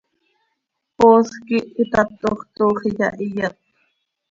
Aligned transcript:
Poosj 0.97 1.33
quih 1.45 1.67
itatox, 1.83 2.37
toox 2.55 2.79
iyahiyat. 2.89 3.55